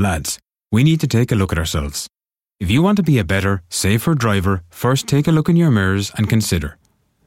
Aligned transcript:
Lads, 0.00 0.38
we 0.70 0.84
need 0.84 1.00
to 1.00 1.08
take 1.08 1.32
a 1.32 1.34
look 1.34 1.50
at 1.50 1.58
ourselves. 1.58 2.06
If 2.60 2.70
you 2.70 2.82
want 2.82 2.98
to 2.98 3.02
be 3.02 3.18
a 3.18 3.24
better, 3.24 3.62
safer 3.68 4.14
driver, 4.14 4.62
first 4.70 5.08
take 5.08 5.26
a 5.26 5.32
look 5.32 5.48
in 5.48 5.56
your 5.56 5.72
mirrors 5.72 6.12
and 6.16 6.28
consider. 6.28 6.78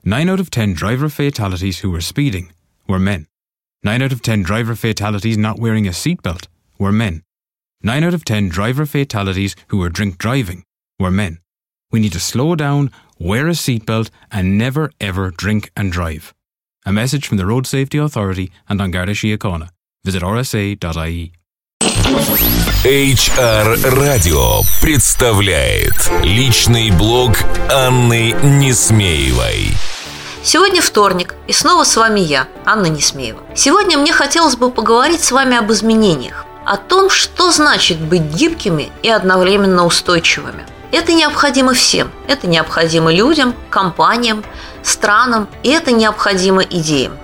9 0.06 0.30
out 0.30 0.40
of 0.40 0.50
10 0.50 0.74
driver 0.74 1.10
fatalities 1.10 1.80
who 1.80 1.92
were 1.92 2.00
speeding 2.00 2.54
were 2.88 2.98
men. 2.98 3.28
9 3.84 4.02
out 4.02 4.14
of 4.14 4.22
10 4.22 4.44
driver 4.44 4.74
fatalities 4.74 5.38
not 5.38 5.60
wearing 5.60 5.86
a 5.86 5.92
seatbelt 5.92 6.48
were 6.80 6.94
men. 6.94 7.24
9 7.84 8.06
out 8.06 8.14
of 8.14 8.24
10 8.24 8.48
driver 8.48 8.86
fatalities 8.86 9.54
who 9.68 9.78
were 9.78 9.90
drink 9.90 10.18
driving 10.18 10.64
were 10.98 11.12
men. 11.12 11.40
We 11.92 12.00
need 12.00 12.14
to 12.14 12.22
slow 12.22 12.56
down, 12.56 12.90
wear 13.20 13.48
a 13.48 13.52
seatbelt, 13.52 14.12
and 14.32 14.58
never 14.58 14.92
ever 15.02 15.30
drink 15.30 15.72
and 15.76 15.92
drive. 15.92 16.34
A 16.86 16.94
message 16.94 17.28
from 17.28 17.36
the 17.36 17.46
Road 17.46 17.68
Safety 17.68 17.98
Authority 17.98 18.50
and 18.70 18.80
on 18.80 18.92
Garda 18.92 19.12
Síochána. 19.12 19.72
Visit 20.06 20.24
rsa.ie. 20.24 21.34
HR 22.12 23.78
Radio 23.96 24.66
представляет 24.82 25.94
личный 26.24 26.92
блог 26.92 27.38
Анны 27.72 28.36
Несмеевой. 28.44 29.72
Сегодня 30.44 30.82
вторник, 30.82 31.36
и 31.48 31.54
снова 31.54 31.86
с 31.86 31.96
вами 31.96 32.20
я, 32.20 32.50
Анна 32.66 32.88
Несмеева. 32.88 33.40
Сегодня 33.56 33.98
мне 33.98 34.12
хотелось 34.12 34.58
бы 34.58 34.72
поговорить 34.72 35.24
с 35.24 35.32
вами 35.32 35.56
об 35.56 35.72
изменениях, 35.72 36.46
о 36.66 36.76
том, 36.76 37.10
что 37.10 37.50
значит 37.50 37.98
быть 37.98 38.24
гибкими 38.24 38.92
и 39.04 39.10
одновременно 39.10 39.86
устойчивыми. 39.86 40.66
Это 40.92 41.14
необходимо 41.14 41.74
всем. 41.74 42.12
Это 42.28 42.46
необходимо 42.46 43.14
людям, 43.14 43.56
компаниям, 43.70 44.44
странам, 44.84 45.48
и 45.64 45.70
это 45.70 45.94
необходимо 45.94 46.62
идеям. 46.62 47.18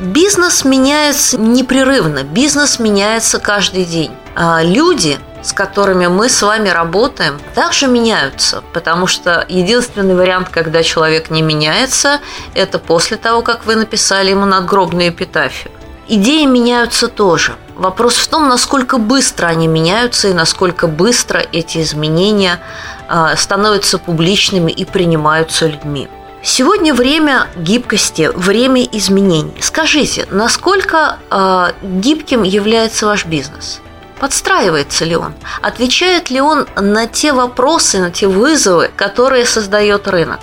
Бизнес 0.00 0.64
меняется 0.64 1.38
непрерывно, 1.38 2.24
бизнес 2.24 2.80
меняется 2.80 3.38
каждый 3.38 3.84
день. 3.84 4.10
А 4.34 4.60
люди, 4.62 5.18
с 5.42 5.52
которыми 5.52 6.08
мы 6.08 6.28
с 6.28 6.42
вами 6.42 6.68
работаем, 6.68 7.40
также 7.54 7.86
меняются, 7.86 8.64
потому 8.72 9.06
что 9.06 9.44
единственный 9.48 10.16
вариант, 10.16 10.48
когда 10.48 10.82
человек 10.82 11.30
не 11.30 11.42
меняется, 11.42 12.20
это 12.54 12.80
после 12.80 13.16
того, 13.16 13.42
как 13.42 13.66
вы 13.66 13.76
написали 13.76 14.30
ему 14.30 14.46
надгробную 14.46 15.10
эпитафию. 15.10 15.70
Идеи 16.08 16.44
меняются 16.44 17.06
тоже. 17.06 17.54
Вопрос 17.76 18.16
в 18.16 18.28
том, 18.28 18.48
насколько 18.48 18.98
быстро 18.98 19.46
они 19.46 19.68
меняются 19.68 20.28
и 20.28 20.34
насколько 20.34 20.86
быстро 20.88 21.38
эти 21.38 21.78
изменения 21.78 22.60
а, 23.08 23.36
становятся 23.36 23.98
публичными 23.98 24.70
и 24.70 24.84
принимаются 24.84 25.66
людьми. 25.66 26.08
Сегодня 26.46 26.92
время 26.92 27.46
гибкости, 27.56 28.30
время 28.34 28.82
изменений. 28.82 29.56
Скажите, 29.62 30.28
насколько 30.30 31.16
э, 31.30 31.68
гибким 31.80 32.42
является 32.42 33.06
ваш 33.06 33.24
бизнес? 33.24 33.80
Подстраивается 34.20 35.06
ли 35.06 35.16
он? 35.16 35.32
Отвечает 35.62 36.28
ли 36.28 36.42
он 36.42 36.66
на 36.76 37.06
те 37.06 37.32
вопросы, 37.32 37.98
на 37.98 38.10
те 38.10 38.26
вызовы, 38.26 38.90
которые 38.94 39.46
создает 39.46 40.06
рынок? 40.06 40.38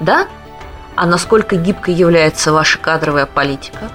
Да? 0.00 0.26
А 0.96 1.06
насколько 1.06 1.54
гибкой 1.54 1.94
является 1.94 2.52
ваша 2.52 2.78
кадровая 2.78 3.26
политика? 3.26 3.92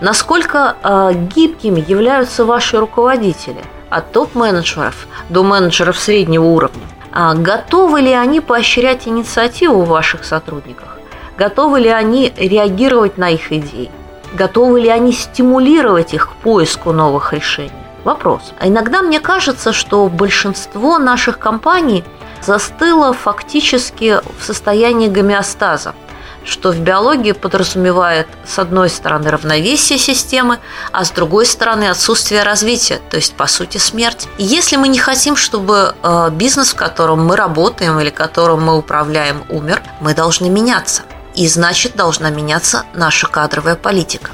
Насколько 0.00 0.74
э, 0.82 1.12
гибкими 1.14 1.84
являются 1.86 2.44
ваши 2.44 2.80
руководители? 2.80 3.62
От 3.90 4.10
топ-менеджеров 4.10 5.06
до 5.28 5.44
менеджеров 5.44 6.00
среднего 6.00 6.46
уровня– 6.46 6.82
а 7.12 7.34
готовы 7.34 8.00
ли 8.00 8.12
они 8.12 8.40
поощрять 8.40 9.08
инициативу 9.08 9.82
в 9.82 9.88
ваших 9.88 10.24
сотрудниках? 10.24 10.98
Готовы 11.36 11.80
ли 11.80 11.88
они 11.88 12.32
реагировать 12.36 13.18
на 13.18 13.30
их 13.30 13.52
идеи? 13.52 13.90
Готовы 14.34 14.80
ли 14.80 14.88
они 14.88 15.12
стимулировать 15.12 16.14
их 16.14 16.30
к 16.30 16.32
поиску 16.36 16.92
новых 16.92 17.32
решений? 17.32 17.72
Вопрос. 18.04 18.52
А 18.60 18.68
иногда 18.68 19.02
мне 19.02 19.20
кажется, 19.20 19.72
что 19.72 20.06
большинство 20.08 20.98
наших 20.98 21.38
компаний 21.38 22.04
застыло 22.40 23.12
фактически 23.12 24.20
в 24.38 24.44
состоянии 24.44 25.08
гомеостаза– 25.08 25.94
что 26.44 26.70
в 26.70 26.78
биологии 26.78 27.32
подразумевает 27.32 28.26
с 28.46 28.58
одной 28.58 28.88
стороны 28.88 29.30
равновесие 29.30 29.98
системы, 29.98 30.58
а 30.92 31.04
с 31.04 31.10
другой 31.10 31.46
стороны 31.46 31.88
отсутствие 31.88 32.42
развития, 32.42 33.00
то 33.10 33.16
есть 33.16 33.34
по 33.34 33.46
сути 33.46 33.78
смерть. 33.78 34.28
И 34.38 34.44
если 34.44 34.76
мы 34.76 34.88
не 34.88 34.98
хотим, 34.98 35.36
чтобы 35.36 35.94
э, 36.02 36.30
бизнес, 36.32 36.70
в 36.70 36.76
котором 36.76 37.24
мы 37.24 37.36
работаем 37.36 37.98
или 38.00 38.10
которым 38.10 38.62
мы 38.62 38.76
управляем, 38.76 39.44
умер, 39.48 39.82
мы 40.00 40.14
должны 40.14 40.48
меняться. 40.48 41.02
И 41.34 41.46
значит 41.46 41.94
должна 41.94 42.30
меняться 42.30 42.84
наша 42.94 43.28
кадровая 43.28 43.76
политика. 43.76 44.30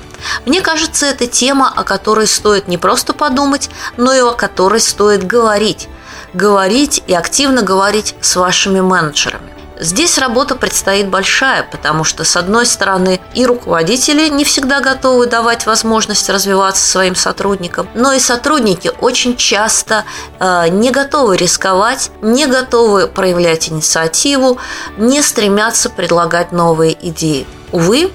Мне 0.47 0.63
кажется, 0.63 1.07
это 1.07 1.27
тема, 1.27 1.71
о 1.75 1.85
которой 1.85 2.27
стоит 2.27 2.69
не 2.69 2.79
просто 2.79 3.13
подумать, 3.13 3.71
но 3.97 4.15
и 4.15 4.21
о 4.21 4.33
которой 4.33 4.81
стоит 4.81 5.27
говорить. 5.27 5.89
Говорить 6.33 7.03
и 7.07 7.15
активно 7.15 7.63
говорить 7.63 8.15
с 8.21 8.37
вашими 8.37 8.81
менеджерами. 8.81 9.56
Здесь 9.79 10.17
работа 10.19 10.55
предстоит 10.55 11.09
большая, 11.09 11.63
потому 11.63 12.03
что, 12.05 12.25
с 12.25 12.37
одной 12.37 12.65
стороны, 12.65 13.21
и 13.35 13.45
руководители 13.45 14.29
не 14.29 14.45
всегда 14.45 14.81
готовы 14.81 15.27
давать 15.27 15.67
возможность 15.67 16.31
развиваться 16.31 16.87
своим 16.87 17.15
сотрудникам, 17.15 17.89
но 17.95 18.13
и 18.13 18.19
сотрудники 18.19 18.91
очень 19.01 19.37
часто 19.37 20.05
э, 20.39 20.69
не 20.69 20.91
готовы 20.91 21.37
рисковать, 21.37 22.11
не 22.23 22.47
готовы 22.47 23.07
проявлять 23.07 23.69
инициативу, 23.69 24.59
не 24.97 25.21
стремятся 25.21 25.91
предлагать 25.91 26.53
новые 26.53 26.97
идеи. 27.09 27.47
Увы, 27.73 28.11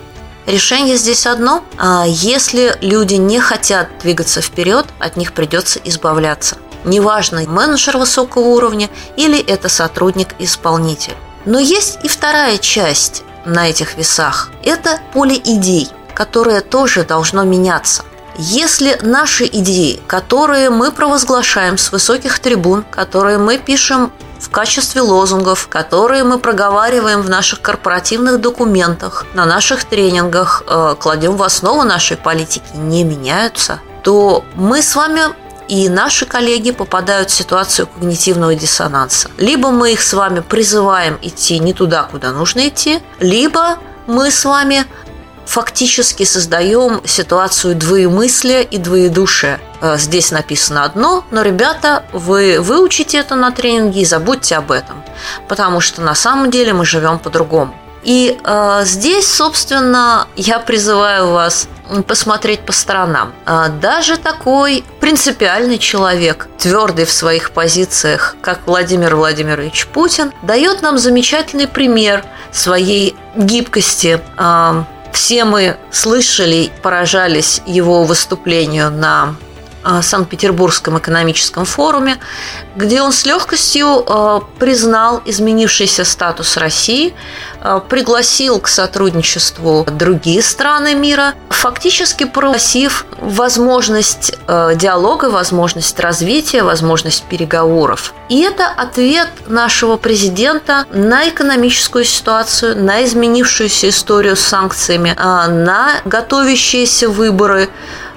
Решение 0.47 0.97
здесь 0.97 1.27
одно. 1.27 1.63
А 1.77 2.03
если 2.07 2.75
люди 2.81 3.13
не 3.13 3.39
хотят 3.39 3.89
двигаться 4.01 4.41
вперед, 4.41 4.87
от 4.99 5.15
них 5.15 5.33
придется 5.33 5.79
избавляться. 5.83 6.57
Неважно, 6.83 7.43
менеджер 7.47 7.97
высокого 7.97 8.47
уровня 8.47 8.89
или 9.15 9.39
это 9.39 9.69
сотрудник-исполнитель. 9.69 11.15
Но 11.45 11.59
есть 11.59 11.99
и 12.03 12.07
вторая 12.07 12.57
часть 12.57 13.23
на 13.45 13.69
этих 13.69 13.97
весах. 13.97 14.51
Это 14.63 14.99
поле 15.13 15.35
идей, 15.37 15.89
которое 16.13 16.61
тоже 16.61 17.03
должно 17.03 17.43
меняться. 17.43 18.03
Если 18.37 18.97
наши 19.01 19.45
идеи, 19.45 20.01
которые 20.07 20.69
мы 20.69 20.91
провозглашаем 20.91 21.77
с 21.77 21.91
высоких 21.91 22.39
трибун, 22.39 22.83
которые 22.89 23.37
мы 23.37 23.57
пишем 23.57 24.11
в 24.39 24.49
качестве 24.49 25.01
лозунгов, 25.01 25.67
которые 25.67 26.23
мы 26.23 26.39
проговариваем 26.39 27.21
в 27.21 27.29
наших 27.29 27.61
корпоративных 27.61 28.41
документах, 28.41 29.25
на 29.33 29.45
наших 29.45 29.83
тренингах, 29.83 30.63
э, 30.65 30.95
кладем 30.99 31.35
в 31.35 31.43
основу 31.43 31.83
нашей 31.83 32.17
политики, 32.17 32.63
не 32.73 33.03
меняются, 33.03 33.79
то 34.01 34.43
мы 34.55 34.81
с 34.81 34.95
вами 34.95 35.21
и 35.71 35.87
наши 35.87 36.25
коллеги 36.25 36.71
попадают 36.71 37.29
в 37.29 37.33
ситуацию 37.33 37.87
когнитивного 37.87 38.53
диссонанса. 38.55 39.31
Либо 39.37 39.71
мы 39.71 39.93
их 39.93 40.01
с 40.01 40.11
вами 40.11 40.41
призываем 40.41 41.17
идти 41.21 41.59
не 41.59 41.73
туда, 41.73 42.03
куда 42.03 42.33
нужно 42.33 42.67
идти, 42.67 42.99
либо 43.21 43.77
мы 44.05 44.31
с 44.31 44.43
вами 44.43 44.85
фактически 45.45 46.25
создаем 46.25 47.01
ситуацию 47.05 47.75
двоемыслия 47.75 48.63
и 48.63 48.77
двоедушия. 48.77 49.61
Э, 49.79 49.97
здесь 49.97 50.31
написано 50.31 50.83
одно, 50.83 51.23
но, 51.31 51.41
ребята, 51.41 52.03
вы 52.11 52.59
выучите 52.59 53.19
это 53.19 53.35
на 53.35 53.51
тренинге 53.51 54.01
и 54.01 54.05
забудьте 54.05 54.57
об 54.57 54.73
этом, 54.73 55.01
потому 55.47 55.79
что 55.79 56.01
на 56.01 56.15
самом 56.15 56.51
деле 56.51 56.73
мы 56.73 56.83
живем 56.83 57.17
по-другому. 57.17 57.73
И 58.03 58.37
э, 58.43 58.81
здесь, 58.83 59.33
собственно, 59.33 60.27
я 60.35 60.59
призываю 60.59 61.31
вас 61.31 61.69
посмотреть 62.07 62.61
по 62.61 62.71
сторонам. 62.71 63.33
Э, 63.45 63.67
даже 63.81 64.17
такой 64.17 64.83
принципиальный 64.99 65.77
человек, 65.77 66.47
твердый 66.57 67.05
в 67.05 67.11
своих 67.11 67.51
позициях, 67.51 68.35
как 68.41 68.61
Владимир 68.65 69.15
Владимирович 69.15 69.87
Путин, 69.87 70.31
дает 70.41 70.81
нам 70.81 70.97
замечательный 70.97 71.67
пример 71.67 72.23
своей 72.51 73.15
гибкости. 73.35 74.21
Э, 74.37 74.83
все 75.11 75.43
мы 75.43 75.77
слышали, 75.91 76.71
поражались 76.81 77.61
его 77.65 78.03
выступлению 78.03 78.89
на 78.91 79.35
Санкт-Петербургском 80.01 80.97
экономическом 80.97 81.65
форуме, 81.65 82.17
где 82.75 83.01
он 83.01 83.11
с 83.11 83.25
легкостью 83.25 84.03
э, 84.05 84.39
признал 84.59 85.21
изменившийся 85.25 86.05
статус 86.05 86.57
России, 86.57 87.13
э, 87.61 87.81
пригласил 87.89 88.59
к 88.59 88.67
сотрудничеству 88.67 89.85
другие 89.91 90.41
страны 90.41 90.95
мира, 90.95 91.33
фактически 91.49 92.25
пригласив 92.25 93.05
возможность 93.19 94.33
диалога, 94.47 95.29
возможность 95.29 95.99
развития, 95.99 96.63
возможность 96.63 97.23
переговоров. 97.23 98.13
И 98.29 98.41
это 98.41 98.67
ответ 98.67 99.27
нашего 99.47 99.97
президента 99.97 100.85
на 100.91 101.29
экономическую 101.29 102.03
ситуацию, 102.03 102.81
на 102.81 103.03
изменившуюся 103.03 103.89
историю 103.89 104.35
с 104.35 104.41
санкциями, 104.41 105.15
на 105.17 106.01
готовящиеся 106.05 107.09
выборы, 107.09 107.69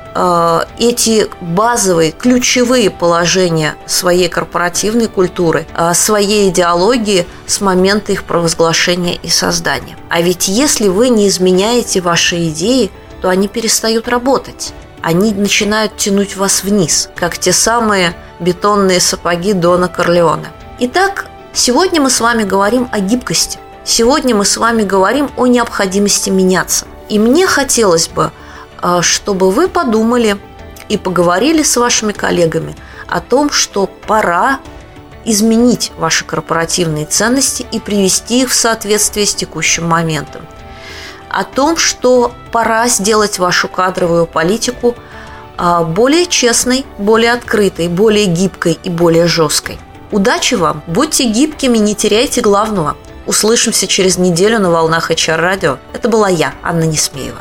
эти 0.78 1.28
базовые, 1.40 2.12
ключевые 2.12 2.90
положения 2.90 3.76
своей 3.86 4.28
корпоративной 4.28 5.06
культуры, 5.06 5.66
э, 5.76 5.94
своей 5.94 6.50
идеологии 6.50 7.26
с 7.46 7.60
момента 7.60 8.12
их 8.12 8.24
провозглашения 8.24 9.14
и 9.22 9.28
создания. 9.28 9.96
А 10.08 10.20
ведь 10.20 10.48
если 10.48 10.88
вы 10.88 11.08
не 11.10 11.28
изменяете 11.28 12.00
ваши 12.00 12.48
идеи, 12.48 12.90
то 13.20 13.28
они 13.28 13.48
перестают 13.48 14.08
работать. 14.08 14.72
Они 15.02 15.32
начинают 15.32 15.96
тянуть 15.96 16.36
вас 16.36 16.64
вниз, 16.64 17.10
как 17.14 17.38
те 17.38 17.52
самые 17.52 18.14
бетонные 18.40 19.00
сапоги 19.00 19.52
Дона 19.52 19.88
Корлеона. 19.88 20.48
Итак, 20.80 21.26
сегодня 21.52 22.00
мы 22.00 22.10
с 22.10 22.20
вами 22.20 22.42
говорим 22.44 22.88
о 22.90 23.00
гибкости. 23.00 23.58
Сегодня 23.84 24.34
мы 24.34 24.44
с 24.44 24.56
вами 24.56 24.82
говорим 24.82 25.30
о 25.36 25.46
необходимости 25.46 26.30
меняться. 26.30 26.86
И 27.08 27.18
мне 27.18 27.46
хотелось 27.46 28.08
бы, 28.08 28.32
чтобы 29.02 29.50
вы 29.50 29.68
подумали 29.68 30.38
и 30.88 30.96
поговорили 30.96 31.62
с 31.62 31.76
вашими 31.76 32.12
коллегами 32.12 32.76
о 33.06 33.20
том, 33.20 33.50
что 33.50 33.86
пора 33.86 34.60
изменить 35.24 35.92
ваши 35.98 36.24
корпоративные 36.24 37.04
ценности 37.04 37.66
и 37.70 37.80
привести 37.80 38.42
их 38.42 38.50
в 38.50 38.54
соответствие 38.54 39.26
с 39.26 39.34
текущим 39.34 39.86
моментом. 39.86 40.42
О 41.28 41.44
том, 41.44 41.76
что 41.76 42.32
пора 42.52 42.88
сделать 42.88 43.38
вашу 43.38 43.68
кадровую 43.68 44.26
политику 44.26 44.94
э, 45.58 45.84
более 45.84 46.24
честной, 46.26 46.86
более 46.96 47.32
открытой, 47.32 47.88
более 47.88 48.24
гибкой 48.26 48.78
и 48.82 48.88
более 48.88 49.26
жесткой. 49.26 49.78
Удачи 50.10 50.54
вам! 50.54 50.82
Будьте 50.86 51.24
гибкими, 51.24 51.76
не 51.76 51.94
теряйте 51.94 52.40
главного– 52.40 52.96
Услышимся 53.28 53.86
через 53.86 54.16
неделю 54.16 54.58
на 54.58 54.70
волнах 54.70 55.10
HR 55.10 55.36
радио. 55.36 55.76
Это 55.92 56.08
была 56.08 56.30
я, 56.30 56.54
Анна 56.62 56.84
Несмеева. 56.84 57.40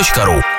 podster.ru 0.00 0.49